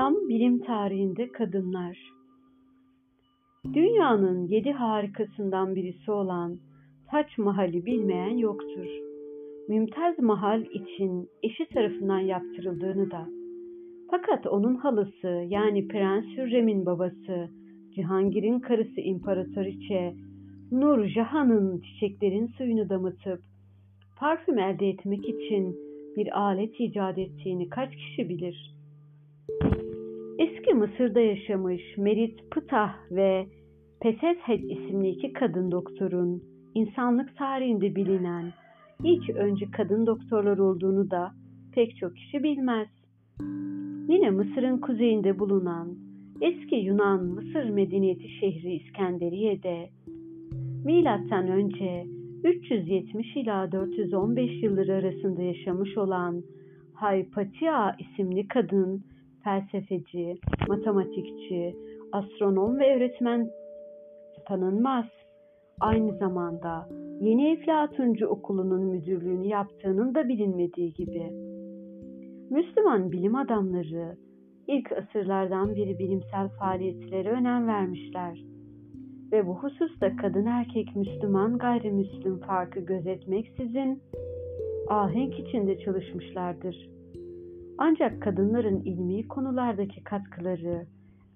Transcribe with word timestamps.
İslam 0.00 0.28
bilim 0.28 0.58
tarihinde 0.58 1.28
kadınlar. 1.28 1.98
Dünyanın 3.74 4.48
yedi 4.48 4.72
harikasından 4.72 5.74
birisi 5.74 6.10
olan 6.10 6.58
Taç 7.10 7.38
Mahal'i 7.38 7.86
bilmeyen 7.86 8.36
yoktur. 8.36 8.86
Mümtaz 9.68 10.18
Mahal 10.18 10.62
için 10.62 11.28
eşi 11.42 11.68
tarafından 11.68 12.18
yaptırıldığını 12.18 13.10
da. 13.10 13.28
Fakat 14.10 14.46
onun 14.46 14.74
halası 14.74 15.46
yani 15.48 15.88
Prens 15.88 16.24
Hürrem'in 16.36 16.86
babası, 16.86 17.48
Cihangir'in 17.94 18.60
karısı 18.60 19.00
İmparatoriçe, 19.00 20.14
Nur 20.72 21.06
Jahan'ın 21.06 21.80
çiçeklerin 21.80 22.46
suyunu 22.46 22.88
damıtıp 22.88 23.40
parfüm 24.16 24.58
elde 24.58 24.88
etmek 24.88 25.28
için 25.28 25.76
bir 26.16 26.40
alet 26.40 26.80
icat 26.80 27.18
ettiğini 27.18 27.68
kaç 27.68 27.96
kişi 27.96 28.28
bilir?'' 28.28 28.79
Eski 30.40 30.74
Mısır'da 30.74 31.20
yaşamış 31.20 31.82
Merit 31.96 32.50
Pıtah 32.50 32.94
ve 33.10 33.46
Peseshed 34.00 34.62
isimli 34.62 35.08
iki 35.08 35.32
kadın 35.32 35.70
doktorun 35.70 36.42
insanlık 36.74 37.36
tarihinde 37.36 37.94
bilinen 37.94 38.52
ilk 39.04 39.30
önce 39.30 39.66
kadın 39.70 40.06
doktorlar 40.06 40.58
olduğunu 40.58 41.10
da 41.10 41.32
pek 41.74 41.96
çok 41.96 42.16
kişi 42.16 42.42
bilmez. 42.42 42.88
Yine 44.08 44.30
Mısır'ın 44.30 44.78
kuzeyinde 44.78 45.38
bulunan 45.38 45.88
eski 46.40 46.76
Yunan 46.76 47.24
Mısır 47.24 47.70
medeniyeti 47.70 48.28
şehri 48.28 48.74
İskenderiye'de 48.74 49.88
milattan 50.84 51.48
önce 51.48 52.06
370 52.44 53.36
ila 53.36 53.72
415 53.72 54.62
yılları 54.62 54.92
arasında 54.92 55.42
yaşamış 55.42 55.98
olan 55.98 56.42
Haypatia 56.94 57.96
isimli 57.98 58.48
kadın 58.48 59.09
felsefeci, 59.44 60.34
matematikçi, 60.68 61.76
astronom 62.12 62.78
ve 62.78 62.96
öğretmen 62.96 63.50
tanınmaz. 64.48 65.04
Aynı 65.80 66.18
zamanda 66.18 66.88
Yeni 67.20 67.52
Eflatuncu 67.52 68.26
Okulu'nun 68.26 68.84
müdürlüğünü 68.84 69.46
yaptığının 69.46 70.14
da 70.14 70.28
bilinmediği 70.28 70.94
gibi. 70.94 71.30
Müslüman 72.50 73.12
bilim 73.12 73.34
adamları 73.34 74.16
ilk 74.68 74.92
asırlardan 74.92 75.76
beri 75.76 75.98
bilimsel 75.98 76.48
faaliyetlere 76.48 77.30
önem 77.30 77.66
vermişler 77.66 78.44
ve 79.32 79.46
bu 79.46 79.54
hususta 79.54 80.16
kadın 80.16 80.46
erkek 80.46 80.96
Müslüman 80.96 81.58
gayrimüslim 81.58 82.38
farkı 82.38 82.80
gözetmeksizin 82.80 84.02
ahenk 84.88 85.38
içinde 85.38 85.78
çalışmışlardır. 85.78 86.99
Ancak 87.82 88.22
kadınların 88.22 88.80
ilmi 88.80 89.28
konulardaki 89.28 90.04
katkıları 90.04 90.86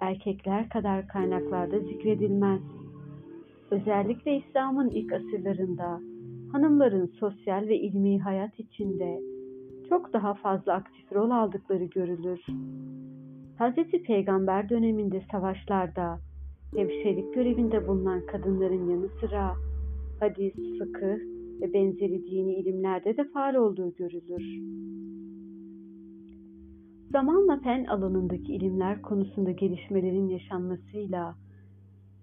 erkekler 0.01 0.69
kadar 0.69 1.09
kaynaklarda 1.09 1.81
zikredilmez. 1.81 2.61
Özellikle 3.71 4.37
İslam'ın 4.37 4.89
ilk 4.89 5.13
asırlarında 5.13 6.01
hanımların 6.53 7.07
sosyal 7.07 7.69
ve 7.69 7.79
ilmi 7.79 8.21
hayat 8.21 8.61
içinde 8.61 9.21
çok 9.89 10.13
daha 10.13 10.35
fazla 10.35 10.73
aktif 10.73 11.13
rol 11.13 11.31
aldıkları 11.31 11.85
görülür. 11.85 12.41
Hz. 13.59 14.03
Peygamber 14.07 14.69
döneminde 14.69 15.23
savaşlarda 15.33 16.19
hemşirelik 16.77 17.35
görevinde 17.35 17.89
bulunan 17.89 18.27
kadınların 18.27 18.91
yanı 18.91 19.09
sıra 19.21 19.55
hadis, 20.21 20.55
fıkıh 20.79 21.19
ve 21.61 21.73
benzeri 21.73 22.27
dini 22.27 22.55
ilimlerde 22.55 23.17
de 23.17 23.25
faal 23.25 23.55
olduğu 23.55 23.95
görülür. 23.95 24.75
Zamanla 27.15 27.61
fen 27.61 27.85
alanındaki 27.85 28.55
ilimler 28.55 29.03
konusunda 29.03 29.51
gelişmelerin 29.51 30.29
yaşanmasıyla 30.29 31.35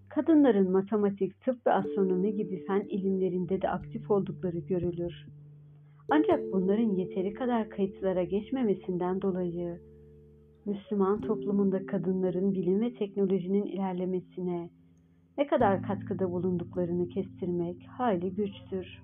kadınların 0.10 0.72
matematik, 0.72 1.42
tıp 1.42 1.68
ve 1.68 1.72
astronomi 1.72 2.36
gibi 2.36 2.66
fen 2.66 2.86
ilimlerinde 2.90 3.62
de 3.62 3.70
aktif 3.70 4.12
oldukları 4.12 4.60
görülür. 4.60 5.14
Ancak 6.10 6.54
bunların 6.54 6.96
yeteri 6.96 7.34
kadar 7.34 7.70
kayıtlara 7.70 8.24
geçmemesinden 8.24 9.22
dolayı 9.22 9.80
Müslüman 10.66 11.22
toplumunda 11.22 11.86
kadınların 11.86 12.54
bilim 12.54 12.82
ve 12.82 12.94
teknolojinin 12.94 13.66
ilerlemesine 13.66 14.70
ne 15.38 15.48
kadar 15.48 15.84
katkıda 15.84 16.32
bulunduklarını 16.32 17.10
kestirmek 17.10 17.88
hayli 17.88 18.36
güçtür. 18.36 19.02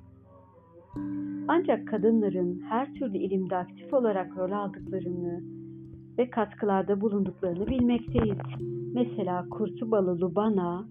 Ancak 1.47 1.87
kadınların 1.87 2.61
her 2.69 2.93
türlü 2.93 3.17
ilimde 3.17 3.55
aktif 3.55 3.93
olarak 3.93 4.37
rol 4.37 4.51
aldıklarını 4.51 5.56
ve 6.17 6.29
katkılarda 6.29 7.01
bulunduklarını 7.01 7.67
bilmekteyiz. 7.67 8.37
Mesela 8.93 9.49
Kurtubalı 9.49 10.21
Lubana 10.21 10.87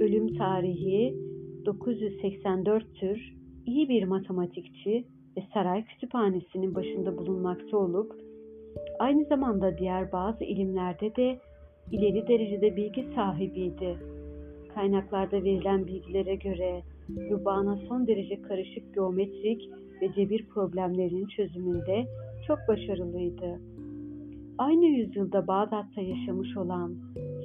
ölüm 0.00 0.34
tarihi 0.34 1.14
984'tür. 1.64 3.20
İyi 3.66 3.88
bir 3.88 4.04
matematikçi 4.04 5.04
ve 5.36 5.42
saray 5.54 5.84
kütüphanesinin 5.84 6.74
başında 6.74 7.18
bulunmakta 7.18 7.76
olup 7.76 8.12
aynı 8.98 9.24
zamanda 9.24 9.78
diğer 9.78 10.12
bazı 10.12 10.44
ilimlerde 10.44 11.16
de 11.16 11.38
ileri 11.90 12.28
derecede 12.28 12.76
bilgi 12.76 13.06
sahibiydi. 13.14 13.96
Kaynaklarda 14.74 15.44
verilen 15.44 15.86
bilgilere 15.86 16.34
göre 16.34 16.82
Lubana 17.30 17.76
son 17.88 18.06
derece 18.06 18.42
karışık 18.42 18.94
geometrik 18.94 19.70
ve 20.02 20.12
cebir 20.12 20.46
problemlerinin 20.46 21.26
çözümünde 21.26 22.06
çok 22.46 22.58
başarılıydı. 22.68 23.69
Aynı 24.60 24.86
yüzyılda 24.86 25.46
Bağdat'ta 25.46 26.00
yaşamış 26.00 26.56
olan 26.56 26.96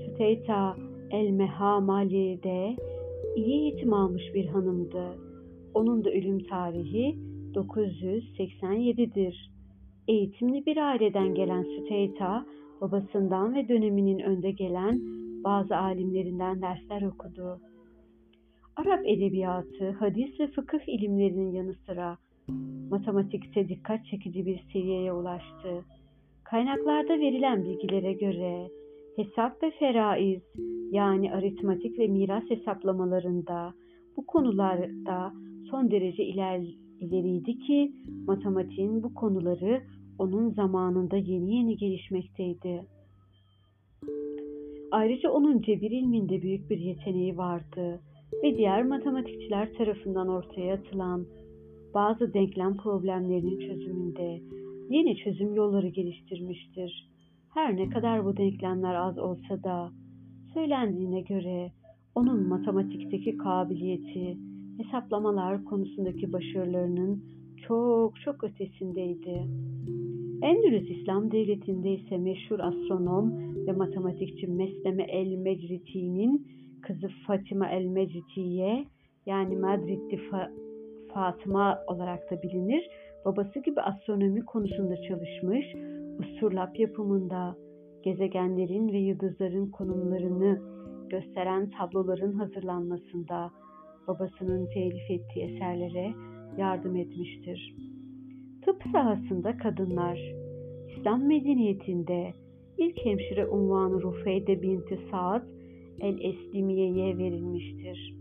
Süteyta 0.06 0.76
el-Mehamali 1.12 2.44
de 2.44 2.76
iyi 3.36 3.62
eğitim 3.62 3.94
almış 3.94 4.24
bir 4.34 4.46
hanımdı. 4.46 5.04
Onun 5.74 6.06
da 6.06 6.10
ölüm 6.10 6.44
tarihi 6.44 7.16
987'dir. 7.54 9.52
Eğitimli 10.08 10.66
bir 10.66 10.78
aileden 10.78 11.36
gelen 11.36 11.64
Süteyta, 11.64 12.46
babasından 12.82 13.56
ve 13.56 13.70
döneminin 13.70 14.20
önde 14.20 14.52
gelen 14.52 15.02
bazı 15.44 15.78
alimlerinden 15.78 16.62
dersler 16.62 17.02
okudu. 17.02 17.60
Arap 18.76 19.06
edebiyatı, 19.06 19.92
hadis 19.92 20.40
ve 20.40 20.48
fıkıh 20.48 20.88
ilimlerinin 20.88 21.52
yanı 21.52 21.74
sıra 21.86 22.18
matematikte 22.90 23.70
dikkat 23.70 24.06
çekici 24.06 24.46
bir 24.46 24.64
seviyeye 24.74 25.14
ulaştı. 25.14 25.84
Kaynaklarda 26.46 27.20
verilen 27.20 27.64
bilgilere 27.64 28.14
göre 28.14 28.70
hesap 29.16 29.64
ve 29.64 29.72
feraiz 29.72 30.42
yani 30.92 31.34
aritmatik 31.34 32.00
ve 32.00 32.08
miras 32.08 32.44
hesaplamalarında 32.50 33.74
bu 34.18 34.26
konularda 34.26 35.34
son 35.72 35.92
derece 35.92 36.24
iler, 36.24 36.62
ileriydi 37.00 37.60
ki 37.60 37.92
matematiğin 38.28 39.04
bu 39.04 39.14
konuları 39.14 39.82
onun 40.20 40.50
zamanında 40.50 41.18
yeni 41.18 41.56
yeni 41.56 41.78
gelişmekteydi. 41.78 42.86
Ayrıca 44.92 45.30
onun 45.32 45.62
cebir 45.62 45.92
ilminde 45.92 46.42
büyük 46.42 46.70
bir 46.70 46.78
yeteneği 46.78 47.38
vardı 47.38 48.00
ve 48.44 48.58
diğer 48.58 48.84
matematikçiler 48.84 49.74
tarafından 49.74 50.28
ortaya 50.28 50.76
atılan 50.76 51.26
bazı 51.94 52.34
denklem 52.34 52.78
problemlerinin 52.78 53.60
çözümünde 53.60 54.42
yeni 54.90 55.18
çözüm 55.18 55.56
yolları 55.56 55.88
geliştirmiştir. 55.88 57.10
Her 57.54 57.78
ne 57.78 57.90
kadar 57.90 58.26
bu 58.26 58.38
denklemler 58.38 58.96
az 58.96 59.18
olsa 59.18 59.64
da 59.64 59.92
söylendiğine 60.54 61.22
göre 61.22 61.72
onun 62.16 62.48
matematikteki 62.48 63.38
kabiliyeti, 63.38 64.38
hesaplamalar 64.78 65.64
konusundaki 65.66 66.34
başarılarının 66.34 67.24
çok 67.68 68.22
çok 68.22 68.44
ötesindeydi. 68.44 69.48
Endülüs 70.42 70.90
İslam 70.90 71.32
Devleti'nde 71.32 71.94
ise 71.94 72.18
meşhur 72.18 72.60
astronom 72.60 73.34
ve 73.68 73.72
matematikçi 73.72 74.48
Mesleme 74.48 75.04
el-Mecriti'nin 75.04 76.48
kızı 76.82 77.08
Fatima 77.28 77.70
el-Mecritiye 77.70 78.86
yani 79.26 79.56
Madrid'li 79.56 80.18
Fa 80.18 80.52
Fatıma 81.14 81.80
olarak 81.88 82.32
da 82.32 82.44
bilinir 82.44 82.90
babası 83.26 83.60
gibi 83.60 83.82
astronomi 83.82 84.46
konusunda 84.46 85.02
çalışmış, 85.02 85.66
usturlap 86.20 86.80
yapımında 86.80 87.56
gezegenlerin 88.04 88.94
ve 88.94 88.98
yıldızların 88.98 89.72
konumlarını 89.72 90.62
gösteren 91.10 91.70
tabloların 91.70 92.34
hazırlanmasında 92.34 93.52
babasının 94.08 94.66
telif 94.66 95.12
ettiği 95.12 95.44
eserlere 95.44 96.14
yardım 96.58 96.96
etmiştir. 96.96 97.76
Tıp 98.66 98.84
sahasında 98.92 99.58
kadınlar, 99.58 100.20
İslam 100.98 101.28
medeniyetinde 101.28 102.34
ilk 102.78 103.06
hemşire 103.06 103.48
unvanı 103.48 104.02
Rufeyde 104.02 104.62
binti 104.62 105.00
Saad 105.12 105.44
el-Eslimiye'ye 106.00 107.18
verilmiştir. 107.18 108.16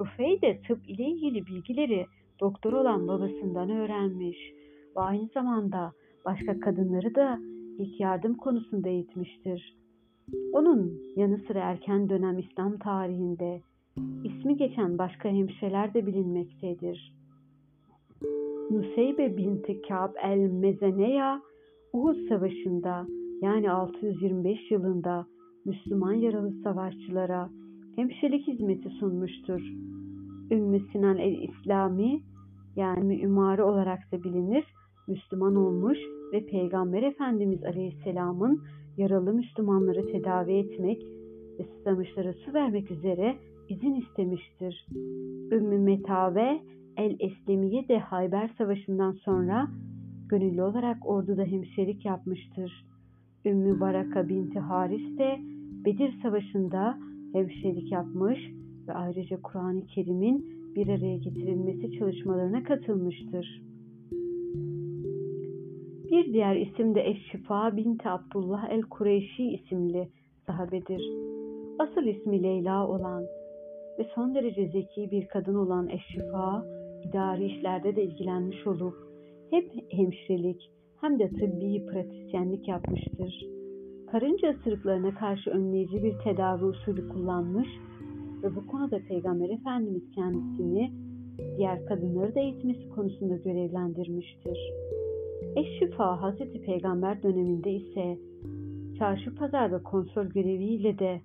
Rufeyde 0.00 0.60
tıp 0.68 0.88
ile 0.88 1.04
ilgili 1.04 1.46
bilgileri 1.46 2.06
doktor 2.44 2.72
olan 2.72 3.08
babasından 3.08 3.70
öğrenmiş 3.70 4.38
ve 4.96 5.00
aynı 5.00 5.28
zamanda 5.34 5.92
başka 6.24 6.60
kadınları 6.60 7.14
da 7.14 7.38
ilk 7.78 8.00
yardım 8.00 8.34
konusunda 8.34 8.88
eğitmiştir. 8.88 9.76
Onun 10.52 11.00
yanı 11.16 11.38
sıra 11.46 11.58
erken 11.58 12.08
dönem 12.08 12.38
İslam 12.38 12.78
tarihinde 12.78 13.60
ismi 14.24 14.56
geçen 14.56 14.98
başka 14.98 15.28
hemşireler 15.28 15.94
de 15.94 16.06
bilinmektedir. 16.06 17.14
Nuseybe 18.70 19.36
binti 19.36 19.82
Kâb 19.82 20.14
el-Mezeneya 20.22 21.42
Uhud 21.92 22.28
Savaşı'nda 22.28 23.06
yani 23.42 23.70
625 23.70 24.70
yılında 24.70 25.26
Müslüman 25.64 26.12
yaralı 26.12 26.52
savaşçılara 26.62 27.50
hemşirelik 27.96 28.46
hizmeti 28.46 28.88
sunmuştur. 28.88 29.60
Ümmü 30.50 30.80
Sinan 30.92 31.18
el-İslami 31.18 32.20
yani 32.76 33.22
Ümari 33.22 33.62
olarak 33.62 34.12
da 34.12 34.22
bilinir, 34.24 34.64
Müslüman 35.08 35.56
olmuş 35.56 35.98
ve 36.32 36.46
Peygamber 36.46 37.02
Efendimiz 37.02 37.64
Aleyhisselam'ın 37.64 38.62
yaralı 38.96 39.32
Müslümanları 39.32 40.06
tedavi 40.06 40.52
etmek 40.52 41.02
ve 41.58 41.64
susamışlara 41.64 42.32
su 42.32 42.54
vermek 42.54 42.90
üzere 42.90 43.36
izin 43.68 43.94
istemiştir. 43.94 44.86
Ümmü 45.52 45.78
Metave 45.78 46.60
el-Eslemiye 46.96 47.88
de 47.88 47.98
Hayber 47.98 48.50
Savaşı'ndan 48.58 49.12
sonra 49.12 49.68
gönüllü 50.28 50.62
olarak 50.62 51.06
orduda 51.06 51.44
hemşirelik 51.44 52.04
yapmıştır. 52.04 52.86
Ümmü 53.44 53.80
Baraka 53.80 54.28
binti 54.28 54.58
Haris 54.58 55.18
de 55.18 55.38
Bedir 55.84 56.14
Savaşı'nda 56.22 56.98
hemşirelik 57.32 57.92
yapmış 57.92 58.38
ve 58.88 58.92
ayrıca 58.92 59.42
Kur'an-ı 59.42 59.86
Kerim'in 59.86 60.63
bir 60.76 60.88
araya 60.88 61.16
getirilmesi 61.16 61.98
çalışmalarına 61.98 62.62
katılmıştır. 62.64 63.62
Bir 66.10 66.32
diğer 66.32 66.56
isim 66.56 66.94
de 66.94 67.06
Eşşifa 67.06 67.76
binti 67.76 68.08
Abdullah 68.08 68.70
el-Kureyşi 68.70 69.44
isimli 69.44 70.08
sahabedir. 70.46 71.02
Asıl 71.78 72.02
ismi 72.02 72.42
Leyla 72.42 72.88
olan 72.88 73.24
ve 73.98 74.06
son 74.14 74.34
derece 74.34 74.68
zeki 74.68 75.10
bir 75.10 75.28
kadın 75.28 75.54
olan 75.54 75.88
Eşşifa, 75.88 76.66
idari 77.08 77.44
işlerde 77.46 77.96
de 77.96 78.04
ilgilenmiş 78.04 78.66
olup 78.66 78.94
hep 79.50 79.70
hemşirelik 79.90 80.70
hem 81.00 81.18
de 81.18 81.28
tıbbi 81.28 81.86
pratisyenlik 81.86 82.68
yapmıştır. 82.68 83.46
Karınca 84.10 84.50
ısırıklarına 84.50 85.14
karşı 85.14 85.50
önleyici 85.50 86.02
bir 86.02 86.18
tedavi 86.18 86.64
usulü 86.64 87.08
kullanmış 87.08 87.68
ve 87.68 87.93
bu 88.56 88.66
konuda 88.66 88.98
Peygamber 89.08 89.50
Efendimiz 89.50 90.10
kendisini 90.14 90.92
diğer 91.56 91.86
kadınları 91.86 92.34
da 92.34 92.40
eğitmesi 92.40 92.88
konusunda 92.88 93.36
görevlendirmiştir. 93.36 94.58
Eşşifa 95.56 96.22
Hazreti 96.22 96.60
Peygamber 96.60 97.22
döneminde 97.22 97.72
ise 97.72 98.18
çarşı 98.98 99.34
pazar 99.34 99.72
ve 99.72 99.82
kontrol 99.82 100.26
göreviyle 100.26 100.98
de 100.98 101.20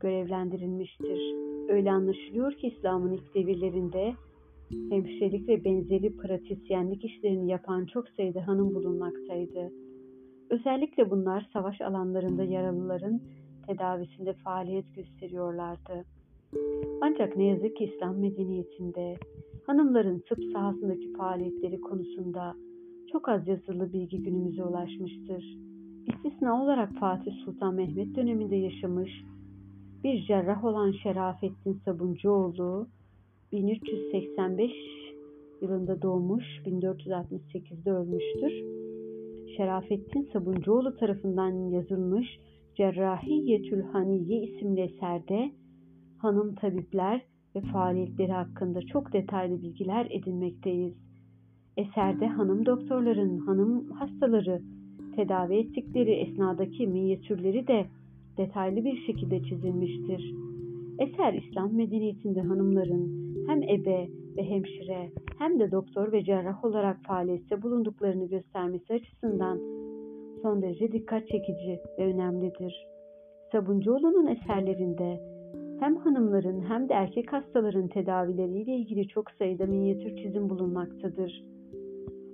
görevlendirilmiştir. 0.00 1.20
Öyle 1.68 1.92
anlaşılıyor 1.92 2.52
ki 2.52 2.66
İslam'ın 2.66 3.12
ilk 3.12 3.34
devirlerinde 3.34 4.14
hemşirelik 4.90 5.48
ve 5.48 5.64
benzeri 5.64 6.16
pratisyenlik 6.16 7.04
işlerini 7.04 7.50
yapan 7.50 7.86
çok 7.86 8.08
sayıda 8.08 8.46
hanım 8.46 8.74
bulunmaktaydı. 8.74 9.72
Özellikle 10.50 11.10
bunlar 11.10 11.48
savaş 11.52 11.80
alanlarında 11.80 12.44
yaralıların 12.44 13.20
tedavisinde 13.66 14.32
faaliyet 14.32 14.94
gösteriyorlardı. 14.94 16.04
Ancak 17.00 17.36
ne 17.36 17.44
yazık 17.44 17.76
ki 17.76 17.84
İslam 17.84 18.18
medeniyetinde 18.18 19.14
hanımların 19.66 20.18
tıp 20.28 20.38
sahasındaki 20.52 21.12
faaliyetleri 21.12 21.80
konusunda 21.80 22.54
çok 23.12 23.28
az 23.28 23.48
yazılı 23.48 23.92
bilgi 23.92 24.22
günümüze 24.22 24.64
ulaşmıştır. 24.64 25.58
İstisna 26.06 26.64
olarak 26.64 26.92
Fatih 27.00 27.32
Sultan 27.44 27.74
Mehmet 27.74 28.16
döneminde 28.16 28.56
yaşamış 28.56 29.10
bir 30.04 30.26
cerrah 30.26 30.64
olan 30.64 30.92
Şerafettin 30.92 31.80
Sabuncuoğlu 31.84 32.86
1385 33.52 34.70
yılında 35.62 36.02
doğmuş, 36.02 36.44
1468'de 36.66 37.92
ölmüştür. 37.92 38.52
Şerafettin 39.56 40.28
Sabuncuoğlu 40.32 40.96
tarafından 40.96 41.70
yazılmış 41.70 42.26
Cerrahiyetül 42.76 43.82
Haniye 43.82 44.42
isimli 44.42 44.80
eserde 44.80 45.50
hanım 46.26 46.54
tabipler 46.54 47.22
ve 47.56 47.60
faaliyetleri 47.60 48.32
hakkında 48.32 48.80
çok 48.82 49.12
detaylı 49.12 49.62
bilgiler 49.62 50.06
edinmekteyiz. 50.10 50.94
Eserde 51.76 52.26
hanım 52.26 52.66
doktorların 52.66 53.38
hanım 53.38 53.90
hastaları 53.90 54.62
tedavi 55.16 55.56
ettikleri 55.56 56.10
esnadaki 56.10 56.86
minyatürleri 56.86 57.66
de 57.66 57.86
detaylı 58.36 58.84
bir 58.84 58.96
şekilde 59.06 59.42
çizilmiştir. 59.42 60.34
Eser 60.98 61.32
İslam 61.34 61.74
medeniyetinde 61.74 62.40
hanımların 62.40 63.36
hem 63.46 63.62
ebe 63.62 64.08
ve 64.36 64.50
hemşire 64.50 65.10
hem 65.38 65.60
de 65.60 65.70
doktor 65.70 66.12
ve 66.12 66.24
cerrah 66.24 66.64
olarak 66.64 66.96
faaliyette 67.06 67.62
bulunduklarını 67.62 68.28
göstermesi 68.28 68.94
açısından 68.94 69.60
son 70.42 70.62
derece 70.62 70.92
dikkat 70.92 71.28
çekici 71.28 71.80
ve 71.98 72.06
önemlidir. 72.06 72.86
Sabuncuoğlu'nun 73.52 74.26
eserlerinde 74.26 75.35
hem 75.80 75.96
hanımların 75.96 76.60
hem 76.60 76.88
de 76.88 76.94
erkek 76.94 77.32
hastaların 77.32 77.88
tedavileriyle 77.88 78.76
ilgili 78.76 79.08
çok 79.08 79.30
sayıda 79.30 79.66
minyatür 79.66 80.16
çizim 80.16 80.50
bulunmaktadır. 80.50 81.44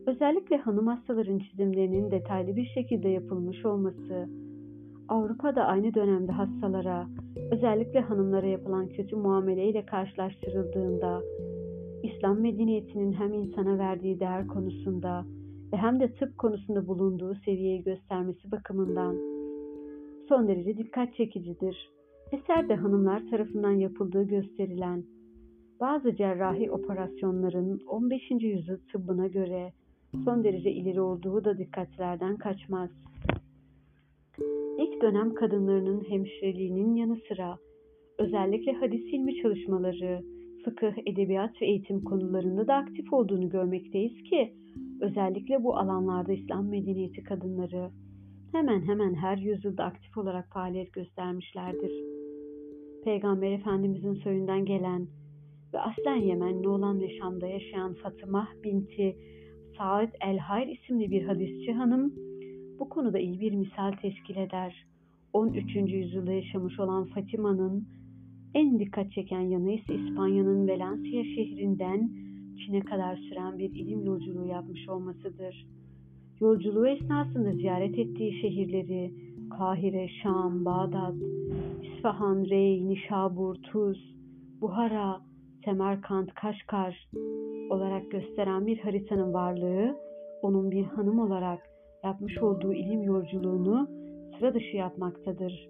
Özellikle 0.06 0.56
hanım 0.56 0.86
hastaların 0.86 1.38
çizimlerinin 1.38 2.10
detaylı 2.10 2.56
bir 2.56 2.66
şekilde 2.66 3.08
yapılmış 3.08 3.64
olması, 3.64 4.28
Avrupa'da 5.08 5.64
aynı 5.64 5.94
dönemde 5.94 6.32
hastalara, 6.32 7.06
özellikle 7.50 8.00
hanımlara 8.00 8.46
yapılan 8.46 8.88
kötü 8.88 9.16
muameleyle 9.16 9.86
karşılaştırıldığında, 9.86 11.22
İslam 12.02 12.40
medeniyetinin 12.40 13.12
hem 13.12 13.32
insana 13.32 13.78
verdiği 13.78 14.20
değer 14.20 14.46
konusunda 14.46 15.24
ve 15.72 15.76
hem 15.76 16.00
de 16.00 16.12
tıp 16.14 16.38
konusunda 16.38 16.86
bulunduğu 16.86 17.34
seviyeyi 17.34 17.82
göstermesi 17.82 18.52
bakımından 18.52 19.16
son 20.28 20.48
derece 20.48 20.76
dikkat 20.76 21.14
çekicidir. 21.14 21.90
Eserde 22.32 22.74
hanımlar 22.74 23.22
tarafından 23.30 23.72
yapıldığı 23.72 24.22
gösterilen 24.22 25.04
bazı 25.80 26.16
cerrahi 26.16 26.70
operasyonların 26.70 27.80
15. 27.86 28.22
yüzyıl 28.30 28.78
tıbbına 28.92 29.26
göre 29.26 29.72
son 30.24 30.44
derece 30.44 30.70
ileri 30.70 31.00
olduğu 31.00 31.44
da 31.44 31.58
dikkatlerden 31.58 32.36
kaçmaz. 32.36 32.90
İlk 34.78 35.02
dönem 35.02 35.34
kadınlarının 35.34 36.04
hemşireliğinin 36.08 36.94
yanı 36.94 37.16
sıra 37.28 37.58
özellikle 38.18 38.72
hadis 38.72 39.04
ilmi 39.04 39.42
çalışmaları, 39.42 40.22
fıkıh, 40.64 40.92
edebiyat 41.06 41.62
ve 41.62 41.66
eğitim 41.66 42.04
konularında 42.04 42.66
da 42.66 42.74
aktif 42.74 43.12
olduğunu 43.12 43.48
görmekteyiz 43.48 44.22
ki 44.22 44.52
özellikle 45.00 45.64
bu 45.64 45.76
alanlarda 45.76 46.32
İslam 46.32 46.68
medeniyeti 46.68 47.22
kadınları 47.22 47.90
hemen 48.52 48.80
hemen 48.80 49.14
her 49.14 49.36
yüzyılda 49.36 49.84
aktif 49.84 50.18
olarak 50.18 50.52
faaliyet 50.52 50.92
göstermişlerdir. 50.92 52.21
Peygamber 53.04 53.52
Efendimizin 53.52 54.14
soyundan 54.14 54.64
gelen 54.64 55.06
ve 55.74 55.80
aslen 55.80 56.16
Yemenli 56.16 56.68
olan 56.68 57.00
ve 57.00 57.18
Şam'da 57.18 57.46
yaşayan 57.46 57.94
Fatıma 57.94 58.48
binti 58.64 59.16
Saad 59.78 60.08
el-Hayr 60.20 60.68
isimli 60.68 61.10
bir 61.10 61.22
hadisçi 61.22 61.72
hanım 61.72 62.12
bu 62.78 62.88
konuda 62.88 63.18
iyi 63.18 63.40
bir 63.40 63.52
misal 63.52 63.92
teşkil 63.92 64.36
eder. 64.36 64.86
13. 65.32 65.76
yüzyılda 65.76 66.32
yaşamış 66.32 66.80
olan 66.80 67.04
Fatima'nın 67.04 67.84
en 68.54 68.78
dikkat 68.78 69.12
çeken 69.12 69.40
yanı 69.40 69.72
ise 69.72 69.94
İspanya'nın 69.94 70.68
Valencia 70.68 71.24
şehrinden 71.24 72.10
Çin'e 72.58 72.80
kadar 72.80 73.16
süren 73.16 73.58
bir 73.58 73.70
ilim 73.70 74.04
yolculuğu 74.04 74.46
yapmış 74.46 74.88
olmasıdır. 74.88 75.66
Yolculuğu 76.40 76.88
esnasında 76.88 77.52
ziyaret 77.52 77.98
ettiği 77.98 78.40
şehirleri 78.40 79.14
Kahire, 79.58 80.08
Şam, 80.08 80.64
Bağdat, 80.64 81.14
İsfahan, 82.02 82.44
Rey, 82.50 82.88
Nişabur, 82.88 83.54
Tuz, 83.54 84.14
Buhara, 84.60 85.20
Semerkant, 85.64 86.34
Kaşkar 86.34 87.08
olarak 87.70 88.10
gösteren 88.10 88.66
bir 88.66 88.78
haritanın 88.78 89.34
varlığı 89.34 89.96
onun 90.42 90.70
bir 90.70 90.84
hanım 90.84 91.18
olarak 91.18 91.60
yapmış 92.04 92.38
olduğu 92.38 92.72
ilim 92.72 93.02
yolculuğunu 93.02 93.88
sıra 94.38 94.54
dışı 94.54 94.76
yapmaktadır. 94.76 95.68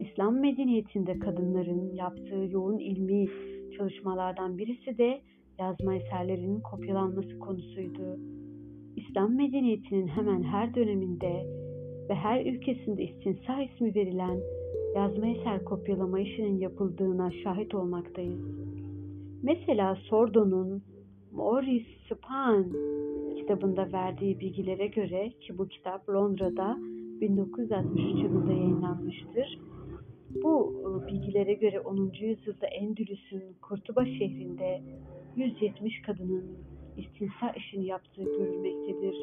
İslam 0.00 0.40
medeniyetinde 0.40 1.18
kadınların 1.18 1.94
yaptığı 1.94 2.46
yoğun 2.50 2.78
ilmi 2.78 3.26
çalışmalardan 3.78 4.58
birisi 4.58 4.98
de 4.98 5.20
yazma 5.58 5.94
eserlerinin 5.94 6.60
kopyalanması 6.60 7.38
konusuydu. 7.38 8.18
İslam 8.96 9.36
medeniyetinin 9.36 10.06
hemen 10.06 10.42
her 10.42 10.74
döneminde 10.74 11.46
ve 12.08 12.14
her 12.14 12.46
ülkesinde 12.46 13.04
istinsa 13.04 13.62
ismi 13.62 13.94
verilen 13.94 14.40
yazma 14.94 15.26
eser 15.26 15.64
kopyalama 15.64 16.20
işinin 16.20 16.58
yapıldığına 16.58 17.30
şahit 17.30 17.74
olmaktayız. 17.74 18.40
Mesela 19.42 19.94
Sordo'nun 19.94 20.82
Maurice 21.32 21.90
Spain 22.06 22.72
kitabında 23.36 23.92
verdiği 23.92 24.40
bilgilere 24.40 24.86
göre 24.86 25.30
ki 25.40 25.58
bu 25.58 25.68
kitap 25.68 26.08
Londra'da 26.08 26.78
1963 27.20 28.22
yılında 28.22 28.52
yayınlanmıştır. 28.52 29.58
Bu 30.30 30.74
e, 30.80 31.06
bilgilere 31.06 31.54
göre 31.54 31.80
10. 31.80 32.12
yüzyılda 32.20 32.66
Endülüs'ün 32.66 33.42
Kurtuba 33.62 34.04
şehrinde 34.04 34.82
170 35.36 36.02
kadının 36.02 36.44
istinsa 36.96 37.50
işini 37.56 37.86
yaptığı 37.86 38.24
görülmektedir. 38.24 39.14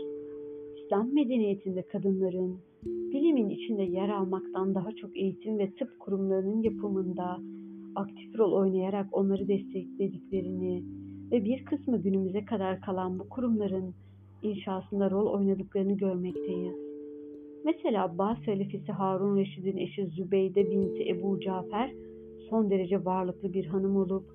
İslam 0.85 1.13
medeniyetinde 1.13 1.81
kadınların 1.81 2.59
bilimin 2.85 3.49
içinde 3.49 3.83
yer 3.83 4.09
almaktan 4.09 4.75
daha 4.75 4.91
çok 4.91 5.17
eğitim 5.17 5.59
ve 5.59 5.71
tıp 5.71 5.99
kurumlarının 5.99 6.61
yapımında 6.61 7.39
aktif 7.95 8.37
rol 8.37 8.53
oynayarak 8.53 9.07
onları 9.11 9.47
desteklediklerini 9.47 10.83
ve 11.31 11.45
bir 11.45 11.65
kısmı 11.65 12.01
günümüze 12.01 12.45
kadar 12.45 12.81
kalan 12.81 13.19
bu 13.19 13.29
kurumların 13.29 13.93
inşasında 14.41 15.11
rol 15.11 15.33
oynadıklarını 15.33 15.97
görmekteyiz. 15.97 16.75
Mesela 17.65 18.05
Abbas 18.05 18.37
halifesi 18.47 18.91
Harun 18.91 19.37
Reşid'in 19.37 19.77
eşi 19.77 20.05
Zübeyde 20.05 20.71
binti 20.71 21.09
Ebu 21.09 21.39
Cafer 21.39 21.91
son 22.49 22.69
derece 22.69 23.05
varlıklı 23.05 23.53
bir 23.53 23.65
hanım 23.65 23.95
olup 23.95 24.25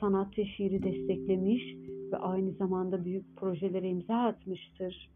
sanat 0.00 0.38
ve 0.38 0.44
şiiri 0.44 0.82
desteklemiş 0.82 1.62
ve 2.12 2.16
aynı 2.16 2.52
zamanda 2.52 3.04
büyük 3.04 3.36
projelere 3.36 3.88
imza 3.88 4.14
atmıştır. 4.14 5.10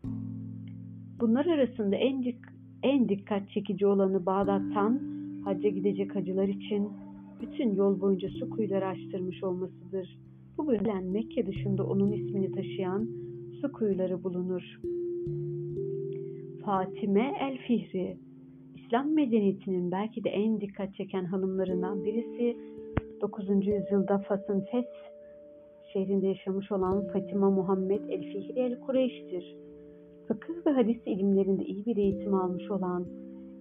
Bunlar 1.20 1.46
arasında 1.46 1.96
en, 1.96 2.24
dik 2.24 2.36
en 2.82 3.08
dikkat 3.08 3.50
çekici 3.50 3.86
olanı 3.86 4.26
Bağdat'tan 4.26 5.00
hacca 5.44 5.68
gidecek 5.68 6.16
hacılar 6.16 6.48
için 6.48 6.88
bütün 7.40 7.74
yol 7.74 8.00
boyunca 8.00 8.28
su 8.28 8.50
kuyuları 8.50 8.86
açtırmış 8.86 9.44
olmasıdır. 9.44 10.18
Bu 10.58 10.66
bölümden 10.66 11.04
Mekke 11.04 11.46
dışında 11.46 11.86
onun 11.86 12.12
ismini 12.12 12.52
taşıyan 12.52 13.08
su 13.60 13.72
kuyuları 13.72 14.24
bulunur. 14.24 14.80
Fatime 16.64 17.34
El 17.40 17.58
Fihri 17.58 18.16
İslam 18.76 19.14
medeniyetinin 19.14 19.90
belki 19.90 20.24
de 20.24 20.30
en 20.30 20.60
dikkat 20.60 20.94
çeken 20.94 21.24
hanımlarından 21.24 22.04
birisi 22.04 22.56
9. 23.20 23.48
yüzyılda 23.48 24.18
Fas'ın 24.18 24.60
Fes 24.60 24.86
şehrinde 25.92 26.26
yaşamış 26.26 26.72
olan 26.72 27.06
Fatima 27.12 27.50
Muhammed 27.50 28.00
El 28.08 28.22
Fihri 28.22 28.60
El 28.60 28.80
Kureyş'tir. 28.80 29.67
Fıkıh 30.28 30.66
ve 30.66 30.70
hadis 30.70 30.98
ilimlerinde 31.06 31.64
iyi 31.64 31.86
bir 31.86 31.96
eğitim 31.96 32.34
almış 32.34 32.70
olan 32.70 33.06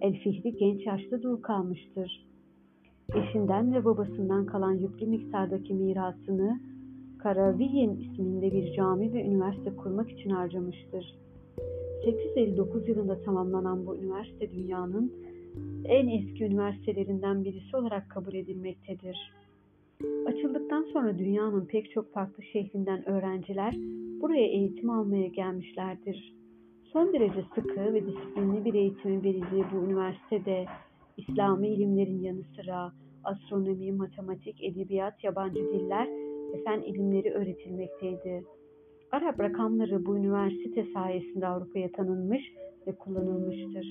El 0.00 0.12
Fihri 0.12 0.56
genç 0.56 0.86
yaşta 0.86 1.22
dul 1.22 1.36
kalmıştır. 1.36 2.28
Eşinden 3.14 3.74
ve 3.74 3.84
babasından 3.84 4.46
kalan 4.46 4.72
yüklü 4.72 5.06
miktardaki 5.06 5.74
mirasını 5.74 6.60
Karaviyen 7.18 7.90
isminde 7.90 8.52
bir 8.52 8.72
cami 8.72 9.12
ve 9.12 9.24
üniversite 9.24 9.76
kurmak 9.76 10.10
için 10.10 10.30
harcamıştır. 10.30 11.18
859 12.04 12.88
yılında 12.88 13.22
tamamlanan 13.22 13.86
bu 13.86 13.96
üniversite 13.96 14.50
dünyanın 14.50 15.12
en 15.84 16.08
eski 16.08 16.44
üniversitelerinden 16.44 17.44
birisi 17.44 17.76
olarak 17.76 18.10
kabul 18.10 18.34
edilmektedir. 18.34 19.32
Açıldıktan 20.26 20.82
sonra 20.92 21.18
dünyanın 21.18 21.64
pek 21.64 21.90
çok 21.90 22.12
farklı 22.12 22.42
şehrinden 22.42 23.08
öğrenciler 23.08 23.74
buraya 24.20 24.46
eğitim 24.46 24.90
almaya 24.90 25.26
gelmişlerdir. 25.26 26.37
Son 26.92 27.12
derece 27.12 27.44
sıkı 27.54 27.94
ve 27.94 28.06
disiplinli 28.06 28.64
bir 28.64 28.74
eğitimin 28.74 29.24
verildiği 29.24 29.64
bu 29.72 29.84
üniversitede 29.84 30.66
İslami 31.16 31.68
ilimlerin 31.68 32.20
yanı 32.22 32.42
sıra 32.56 32.92
astronomi, 33.24 33.92
matematik, 33.92 34.64
edebiyat, 34.64 35.24
yabancı 35.24 35.72
diller 35.72 36.08
ve 36.52 36.64
fen 36.64 36.80
ilimleri 36.80 37.30
öğretilmekteydi. 37.30 38.44
Arap 39.12 39.40
rakamları 39.40 40.06
bu 40.06 40.16
üniversite 40.16 40.86
sayesinde 40.94 41.46
Avrupa'ya 41.46 41.92
tanınmış 41.92 42.42
ve 42.86 42.92
kullanılmıştır. 42.92 43.86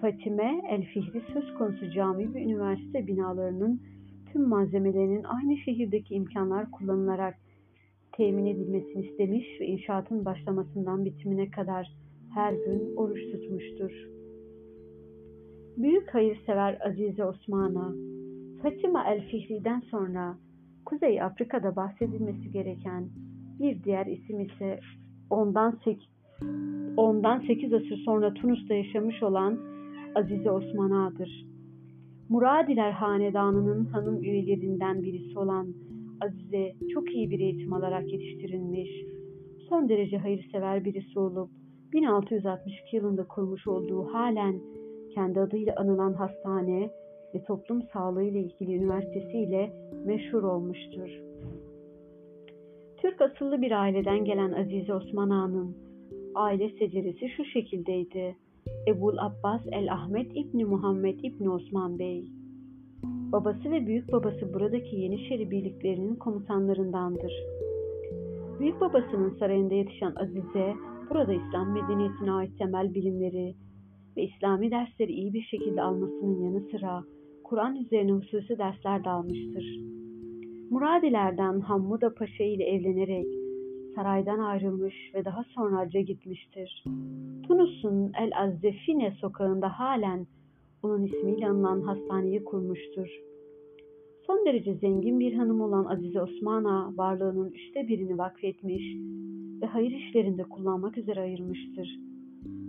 Fatime 0.00 0.62
El 0.70 0.82
Fihri 0.82 1.22
söz 1.32 1.54
konusu 1.54 1.90
cami 1.90 2.34
ve 2.34 2.42
üniversite 2.42 3.06
binalarının 3.06 3.80
tüm 4.32 4.48
malzemelerinin 4.48 5.24
aynı 5.24 5.56
şehirdeki 5.56 6.14
imkanlar 6.14 6.70
kullanılarak 6.70 7.34
temin 8.12 8.46
edilmesini 8.46 9.06
istemiş 9.06 9.60
ve 9.60 9.66
inşaatın 9.66 10.24
başlamasından 10.24 11.04
bitimine 11.04 11.50
kadar 11.50 12.05
her 12.36 12.52
gün 12.52 12.96
oruç 12.96 13.32
tutmuştur. 13.32 13.90
Büyük 15.76 16.14
hayırsever 16.14 16.78
Azize 16.88 17.24
Osman'a 17.24 17.94
Fatima 18.62 19.04
El 19.04 19.28
Fihri'den 19.30 19.80
sonra 19.80 20.36
Kuzey 20.84 21.22
Afrika'da 21.22 21.76
bahsedilmesi 21.76 22.50
gereken 22.52 23.08
bir 23.60 23.84
diğer 23.84 24.06
isim 24.06 24.40
ise 24.40 24.80
ondan 25.30 25.78
8, 25.84 26.02
ondan 26.96 27.40
8 27.40 27.72
asır 27.72 27.96
sonra 27.96 28.34
Tunus'ta 28.34 28.74
yaşamış 28.74 29.22
olan 29.22 29.58
Azize 30.14 30.50
Osman 30.50 30.90
Ağa'dır. 30.90 31.46
Muradiler 32.28 32.90
Hanedanı'nın 32.90 33.84
hanım 33.84 34.22
üyelerinden 34.22 35.02
birisi 35.02 35.38
olan 35.38 35.74
Azize 36.20 36.72
çok 36.94 37.14
iyi 37.14 37.30
bir 37.30 37.40
eğitim 37.40 37.72
alarak 37.72 38.12
yetiştirilmiş, 38.12 38.90
son 39.68 39.88
derece 39.88 40.18
hayırsever 40.18 40.84
birisi 40.84 41.18
olup 41.18 41.50
1662 41.92 42.96
yılında 42.96 43.24
kurmuş 43.24 43.66
olduğu 43.66 44.14
halen 44.14 44.60
kendi 45.14 45.40
adıyla 45.40 45.74
anılan 45.76 46.12
hastane 46.12 46.90
ve 47.34 47.44
toplum 47.44 47.82
sağlığı 47.92 48.22
ile 48.22 48.40
ilgili 48.40 48.76
üniversitesiyle 48.76 49.72
meşhur 50.06 50.42
olmuştur. 50.42 51.08
Türk 52.96 53.20
asıllı 53.20 53.62
bir 53.62 53.70
aileden 53.70 54.24
gelen 54.24 54.52
Azize 54.52 54.94
Osman 54.94 55.30
Ağa'nın 55.30 55.76
aile 56.34 56.70
seceresi 56.70 57.28
şu 57.28 57.44
şekildeydi. 57.44 58.36
Ebul 58.88 59.18
Abbas 59.18 59.60
el 59.72 59.92
Ahmet 59.92 60.30
İbni 60.34 60.64
Muhammed 60.64 61.18
İbni 61.22 61.50
Osman 61.50 61.98
Bey. 61.98 62.30
Babası 63.32 63.70
ve 63.70 63.86
büyük 63.86 64.12
babası 64.12 64.54
buradaki 64.54 64.96
Yeniçeri 64.96 65.50
birliklerinin 65.50 66.14
komutanlarındandır. 66.16 67.32
Büyük 68.60 68.80
babasının 68.80 69.36
sarayında 69.38 69.74
yetişen 69.74 70.14
Azize, 70.16 70.74
burada 71.10 71.32
İslam 71.32 71.72
medeniyetine 71.72 72.32
ait 72.32 72.58
temel 72.58 72.94
bilimleri 72.94 73.54
ve 74.16 74.22
İslami 74.22 74.70
dersleri 74.70 75.12
iyi 75.12 75.32
bir 75.32 75.42
şekilde 75.42 75.82
almasının 75.82 76.42
yanı 76.44 76.60
sıra 76.70 77.04
Kur'an 77.44 77.76
üzerine 77.76 78.12
hususi 78.12 78.58
dersler 78.58 79.04
de 79.04 79.10
almıştır. 79.10 79.80
Muradilerden 80.70 81.60
Hammuda 81.60 82.14
Paşa 82.14 82.44
ile 82.44 82.64
evlenerek 82.64 83.26
saraydan 83.94 84.38
ayrılmış 84.38 84.94
ve 85.14 85.24
daha 85.24 85.44
sonra 85.44 85.76
hacca 85.76 86.00
gitmiştir. 86.00 86.84
Tunus'un 87.42 88.12
El 88.20 88.30
Azzefine 88.42 89.10
sokağında 89.20 89.68
halen 89.68 90.26
onun 90.82 91.04
ismiyle 91.04 91.48
anılan 91.48 91.80
hastaneyi 91.80 92.44
kurmuştur. 92.44 93.08
Son 94.26 94.46
derece 94.46 94.74
zengin 94.74 95.20
bir 95.20 95.34
hanım 95.34 95.60
olan 95.60 95.84
Azize 95.84 96.22
Osman'a 96.22 96.92
varlığının 96.96 97.50
üçte 97.50 97.88
birini 97.88 98.18
vakfetmiş 98.18 98.82
ve 99.62 99.66
hayır 99.66 99.90
işlerinde 99.90 100.42
kullanmak 100.42 100.98
üzere 100.98 101.20
ayırmıştır. 101.20 101.98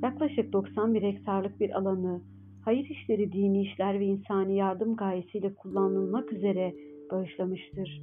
Yaklaşık 0.04 0.54
91 0.54 1.02
hektarlık 1.02 1.60
bir 1.60 1.78
alanı 1.78 2.22
hayır 2.66 2.90
işleri, 2.90 3.32
dini 3.32 3.62
işler 3.62 4.00
ve 4.00 4.06
insani 4.06 4.56
yardım 4.56 4.96
gayesiyle 4.96 5.54
kullanılmak 5.54 6.34
üzere 6.34 6.74
bağışlamıştır. 7.12 8.02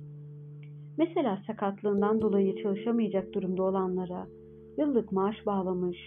Mesela 0.98 1.42
sakatlığından 1.46 2.20
dolayı 2.20 2.62
çalışamayacak 2.62 3.34
durumda 3.34 3.62
olanlara 3.62 4.26
yıllık 4.78 5.12
maaş 5.12 5.46
bağlamış, 5.46 5.98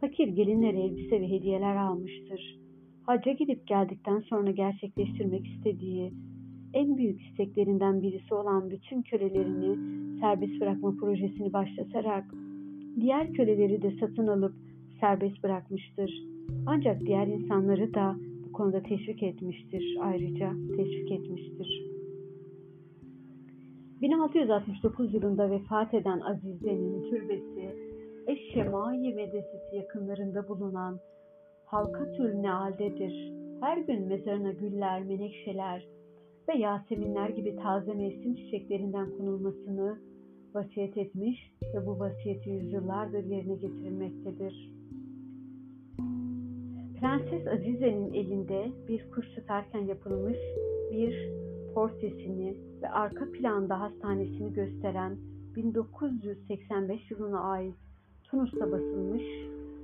fakir 0.00 0.28
gelinlere 0.28 0.80
elbise 0.80 1.20
ve 1.20 1.28
hediyeler 1.30 1.76
almıştır. 1.76 2.58
Hacca 3.06 3.32
gidip 3.32 3.66
geldikten 3.66 4.20
sonra 4.20 4.50
gerçekleştirmek 4.50 5.46
istediği 5.46 6.12
en 6.74 6.96
büyük 6.96 7.22
isteklerinden 7.22 8.02
birisi 8.02 8.34
olan 8.34 8.70
bütün 8.70 9.02
kölelerini 9.02 9.76
serbest 10.20 10.60
bırakma 10.60 10.94
projesini 11.00 11.52
başlatarak 11.52 12.24
diğer 13.00 13.32
köleleri 13.32 13.82
de 13.82 13.92
satın 14.00 14.26
alıp 14.26 14.54
serbest 15.00 15.42
bırakmıştır. 15.42 16.22
Ancak 16.66 17.00
diğer 17.00 17.26
insanları 17.26 17.94
da 17.94 18.16
bu 18.48 18.52
konuda 18.52 18.82
teşvik 18.82 19.22
etmiştir. 19.22 19.98
Ayrıca 20.00 20.52
teşvik 20.76 21.12
etmiştir. 21.12 21.92
1669 24.02 25.14
yılında 25.14 25.50
vefat 25.50 25.94
eden 25.94 26.20
Azize'nin 26.20 27.10
türbesi 27.10 27.92
Eşşemai 28.26 29.14
medresesi 29.14 29.76
yakınlarında 29.76 30.48
bulunan 30.48 31.00
Halkatül 31.64 32.34
Neal'dedir. 32.34 33.32
Her 33.60 33.76
gün 33.76 34.08
mezarına 34.08 34.52
güller, 34.52 35.02
menekşeler 35.02 35.86
ve 36.48 36.58
yaseminler 36.58 37.28
gibi 37.28 37.56
taze 37.56 37.94
mevsim 37.94 38.34
çiçeklerinden 38.34 39.10
konulmasını 39.18 39.98
vasiyet 40.54 40.96
etmiş 40.96 41.52
ve 41.74 41.86
bu 41.86 41.98
vasiyeti 41.98 42.50
yüzyıllardır 42.50 43.24
yerine 43.24 43.54
getirilmektedir. 43.54 44.72
Prenses 47.00 47.46
Azize'nin 47.46 48.12
elinde 48.14 48.72
bir 48.88 49.10
kuş 49.10 49.34
tutarken 49.34 49.80
yapılmış 49.80 50.38
bir 50.90 51.28
portresini 51.74 52.56
ve 52.82 52.88
arka 52.88 53.32
planda 53.32 53.80
hastanesini 53.80 54.52
gösteren 54.52 55.16
1985 55.56 57.10
yılına 57.10 57.40
ait 57.40 57.74
Tunus'ta 58.24 58.72
basılmış 58.72 59.22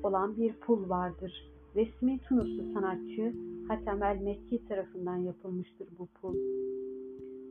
olan 0.03 0.37
bir 0.37 0.53
pul 0.53 0.89
vardır. 0.89 1.53
resmi 1.77 2.19
Tunuslu 2.19 2.73
sanatçı 2.75 3.35
Hatem 3.69 4.03
el 4.03 4.21
Mekki 4.21 4.65
tarafından 4.65 5.17
yapılmıştır 5.17 5.89
bu 5.99 6.07
pul. 6.07 6.35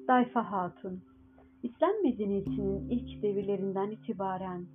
Dayfa 0.08 0.52
Hatun 0.52 1.00
İslam 1.64 2.04
medeniyetinin 2.04 2.90
ilk 2.90 3.24
devirlerinden 3.24 3.92
itibaren 3.92 4.66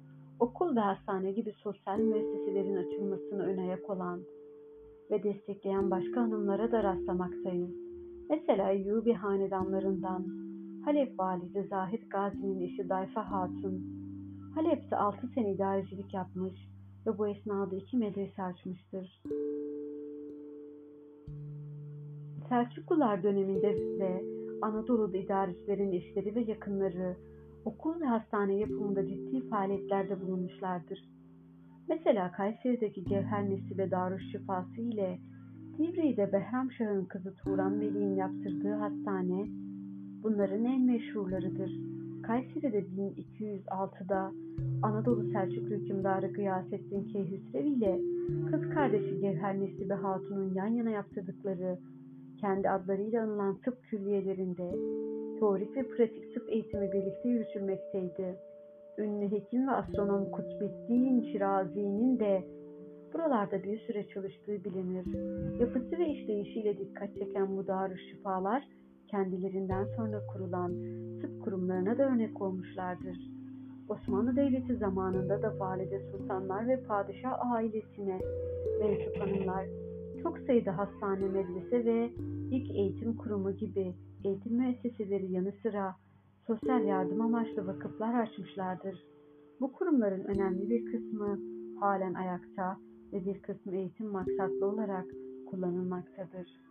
okul 0.41 0.77
ve 0.77 0.81
hastane 0.81 1.33
gibi 1.33 1.53
sosyal 1.53 1.99
müesseselerin 1.99 2.77
açılmasını 2.77 3.43
ön 3.43 3.59
ayak 3.59 3.91
olan 3.91 4.21
ve 5.11 5.23
destekleyen 5.23 5.91
başka 5.91 6.21
hanımlara 6.21 6.73
da 6.73 6.83
rastlamaktayız. 6.83 7.71
Mesela 8.31 8.71
Eyyubi 8.71 9.13
hanedanlarından 9.13 10.27
Halep 10.85 11.19
valisi 11.19 11.69
Zahid 11.69 12.03
Gazi'nin 12.11 12.61
eşi 12.61 12.89
Dayfa 12.89 13.31
Hatun, 13.31 13.83
Halep'te 14.55 14.97
6 14.97 15.27
sene 15.35 15.53
idarecilik 15.53 16.15
yapmış 16.15 16.69
ve 17.07 17.19
bu 17.19 17.29
esnada 17.29 17.77
iki 17.77 17.97
medrese 17.97 18.43
açmıştır. 18.43 19.23
Selçuklular 22.53 23.23
döneminde 23.23 23.77
de 23.99 24.25
Anadolu'da 24.63 25.17
idarecilerin 25.17 25.93
eşleri 25.93 26.35
ve 26.35 26.41
yakınları 26.41 27.17
okul 27.65 28.01
ve 28.01 28.05
hastane 28.05 28.55
yapımında 28.55 29.09
ciddi 29.09 29.49
faaliyetlerde 29.49 30.21
bulunmuşlardır. 30.21 31.09
Mesela 31.89 32.33
Kayseri'deki 32.33 33.05
Gevhernesi 33.05 33.79
ve 33.79 33.91
Darüşşifası 33.91 34.81
ile 34.81 35.19
Divri'de 35.79 36.33
Behramşah'ın 36.33 37.05
kızı 37.05 37.35
Turan 37.35 37.81
Veli'nin 37.81 38.17
yaptırdığı 38.17 38.75
hastane 38.75 39.47
bunların 40.23 40.65
en 40.65 40.81
meşhurlarıdır. 40.83 41.73
Kayseri'de 42.23 42.85
1206'da 43.41 44.33
Anadolu 44.83 45.31
Selçuklu 45.33 45.75
hükümdarı 45.75 46.33
Gıyasettin 46.33 47.05
Keyhüsrev 47.05 47.65
ile 47.65 48.01
kız 48.51 48.75
kardeşi 48.75 49.21
Gevhernesi 49.21 49.89
ve 49.89 49.95
Hatun'un 49.95 50.55
yan 50.55 50.69
yana 50.75 50.91
yaptırdıkları 50.91 51.79
kendi 52.43 52.71
adlarıyla 52.71 53.23
anılan 53.23 53.61
tıp 53.61 53.83
külliyelerinde 53.83 54.71
teorik 55.39 55.77
ve 55.77 55.89
pratik 55.89 56.35
tıp 56.35 56.49
eğitimi 56.49 56.93
birlikte 56.93 57.29
yürütülmekteydi. 57.29 58.37
Ünlü 58.99 59.31
hekim 59.31 59.69
ve 59.69 59.71
astronom 59.71 60.31
Kutbettin 60.31 61.33
Şirazi'nin 61.33 62.19
de 62.19 62.45
buralarda 63.15 63.63
bir 63.63 63.79
süre 63.79 64.09
çalıştığı 64.09 64.65
bilinir. 64.65 65.07
Yapısı 65.61 65.99
ve 65.99 66.09
işleyişiyle 66.09 66.79
dikkat 66.79 67.15
çeken 67.15 67.57
bu 67.57 67.65
şifalar 68.11 68.69
kendilerinden 69.09 69.85
sonra 69.97 70.27
kurulan 70.27 70.73
tıp 71.21 71.45
kurumlarına 71.45 71.99
da 71.99 72.03
örnek 72.03 72.43
olmuşlardır. 72.43 73.19
Osmanlı 73.89 74.37
Devleti 74.37 74.77
zamanında 74.77 75.43
da 75.43 75.59
valide 75.59 76.01
sultanlar 76.11 76.69
ve 76.69 76.83
padişah 76.83 77.53
ailesine 77.55 78.21
mensup 78.81 79.21
hanımlar 79.21 79.67
çok 80.23 80.39
sayıda 80.39 80.79
hastane, 80.79 81.29
medrese 81.29 81.85
ve 81.85 82.11
ilk 82.51 82.71
eğitim 82.71 83.17
kurumu 83.17 83.57
gibi 83.57 83.95
eğitim 84.25 84.57
müesseseleri 84.57 85.33
yanı 85.33 85.53
sıra 85.63 85.97
sosyal 86.47 86.85
yardım 86.85 87.21
amaçlı 87.21 87.67
vakıflar 87.67 88.23
açmışlardır. 88.23 89.05
Bu 89.61 89.73
kurumların 89.73 90.25
önemli 90.25 90.71
bir 90.71 90.93
kısmı 90.93 91.39
halen 91.81 92.15
ayakta 92.15 92.77
ve 93.13 93.25
bir 93.25 93.43
kısmı 93.43 93.77
eğitim 93.77 94.07
maksatlı 94.07 94.67
olarak 94.67 95.07
kullanılmaktadır. 95.51 96.63